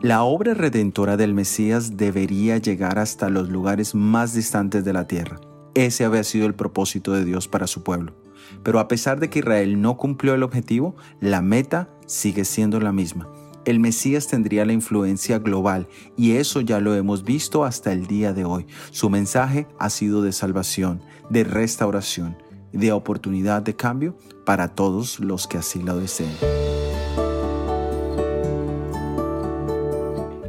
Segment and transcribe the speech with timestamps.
[0.00, 5.40] La obra redentora del Mesías debería llegar hasta los lugares más distantes de la tierra.
[5.74, 8.14] Ese había sido el propósito de Dios para su pueblo.
[8.62, 12.92] Pero a pesar de que Israel no cumplió el objetivo, la meta sigue siendo la
[12.92, 13.28] misma.
[13.64, 18.32] El Mesías tendría la influencia global y eso ya lo hemos visto hasta el día
[18.32, 18.66] de hoy.
[18.92, 22.36] Su mensaje ha sido de salvación, de restauración,
[22.72, 26.32] de oportunidad de cambio para todos los que así lo deseen.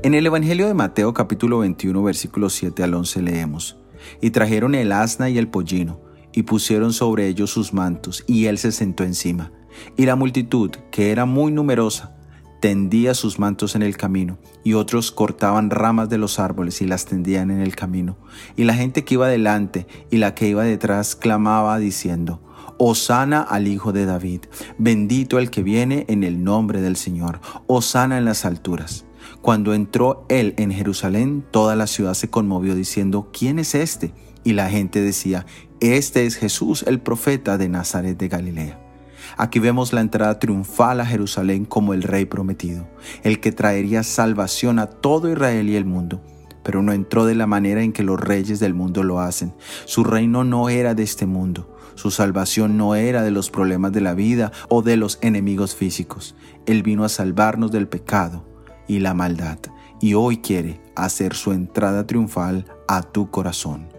[0.02, 3.78] En el Evangelio de Mateo capítulo 21 versículos 7 al 11 leemos,
[4.22, 6.00] Y trajeron el asna y el pollino,
[6.32, 9.52] y pusieron sobre ellos sus mantos, y él se sentó encima.
[9.98, 12.16] Y la multitud, que era muy numerosa,
[12.60, 17.06] tendía sus mantos en el camino, y otros cortaban ramas de los árboles y las
[17.06, 18.18] tendían en el camino.
[18.56, 22.42] Y la gente que iba delante y la que iba detrás clamaba diciendo,
[22.78, 24.42] Osana al Hijo de David,
[24.78, 29.06] bendito el que viene en el nombre del Señor, Osana en las alturas.
[29.42, 34.14] Cuando entró él en Jerusalén, toda la ciudad se conmovió diciendo, ¿quién es este?
[34.44, 35.46] Y la gente decía,
[35.80, 38.89] este es Jesús, el profeta de Nazaret de Galilea.
[39.38, 42.88] Aquí vemos la entrada triunfal a Jerusalén como el rey prometido,
[43.24, 46.22] el que traería salvación a todo Israel y el mundo.
[46.64, 49.54] Pero no entró de la manera en que los reyes del mundo lo hacen.
[49.86, 51.76] Su reino no era de este mundo.
[51.96, 56.36] Su salvación no era de los problemas de la vida o de los enemigos físicos.
[56.66, 58.46] Él vino a salvarnos del pecado,
[58.88, 59.60] y la maldad,
[60.02, 63.99] y hoy quiere hacer su entrada triunfal a tu corazón.